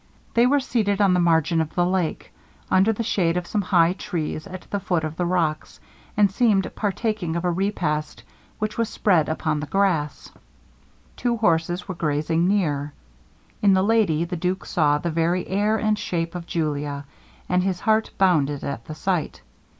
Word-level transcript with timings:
They 0.33 0.47
were 0.47 0.59
seated 0.59 0.99
on 0.99 1.13
the 1.13 1.19
margin 1.19 1.61
of 1.61 1.75
the 1.75 1.85
lake, 1.85 2.33
under 2.71 2.91
the 2.91 3.03
shade 3.03 3.37
of 3.37 3.45
some 3.45 3.61
high 3.61 3.93
trees 3.93 4.47
at 4.47 4.61
the 4.71 4.79
foot 4.79 5.03
of 5.03 5.15
the 5.15 5.27
rocks, 5.27 5.79
and 6.17 6.31
seemed 6.31 6.73
partaking 6.73 7.35
of 7.35 7.45
a 7.45 7.51
repast 7.51 8.23
which 8.57 8.79
was 8.79 8.89
spread 8.89 9.29
upon 9.29 9.59
the 9.59 9.67
grass. 9.67 10.31
Two 11.15 11.37
horses 11.37 11.87
were 11.87 11.93
grazing 11.93 12.47
near. 12.47 12.93
In 13.61 13.73
the 13.73 13.83
lady 13.83 14.25
the 14.25 14.35
duke 14.35 14.65
saw 14.65 14.97
the 14.97 15.11
very 15.11 15.45
air 15.47 15.77
and 15.77 15.99
shape 15.99 16.33
of 16.33 16.47
Julia, 16.47 17.05
and 17.47 17.61
his 17.61 17.81
heart 17.81 18.09
bounded 18.17 18.63
at 18.63 18.85
the 18.85 18.95
sight. 18.95 19.43